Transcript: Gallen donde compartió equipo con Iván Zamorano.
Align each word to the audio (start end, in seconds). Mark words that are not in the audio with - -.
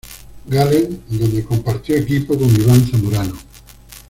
Gallen 0.47 1.03
donde 1.09 1.43
compartió 1.45 1.95
equipo 1.95 2.35
con 2.35 2.49
Iván 2.59 2.87
Zamorano. 2.89 3.35